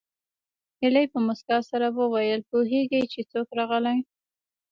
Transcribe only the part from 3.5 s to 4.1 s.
راغلي